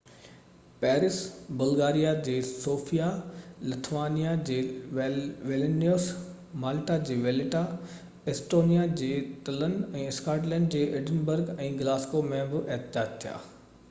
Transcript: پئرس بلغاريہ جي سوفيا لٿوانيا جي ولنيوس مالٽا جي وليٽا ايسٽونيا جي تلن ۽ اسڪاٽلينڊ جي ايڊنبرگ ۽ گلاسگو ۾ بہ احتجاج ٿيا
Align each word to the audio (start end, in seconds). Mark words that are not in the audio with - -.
پئرس 0.83 1.15
بلغاريہ 1.57 2.13
جي 2.27 2.37
سوفيا 2.47 3.09
لٿوانيا 3.73 4.31
جي 4.51 4.57
ولنيوس 5.01 6.09
مالٽا 6.65 6.97
جي 7.11 7.19
وليٽا 7.27 7.63
ايسٽونيا 8.35 8.89
جي 9.05 9.11
تلن 9.51 9.77
۽ 10.03 10.07
اسڪاٽلينڊ 10.15 10.73
جي 10.79 10.85
ايڊنبرگ 11.01 11.53
۽ 11.61 11.71
گلاسگو 11.85 12.25
۾ 12.35 12.45
بہ 12.55 12.67
احتجاج 12.77 13.17
ٿيا 13.27 13.39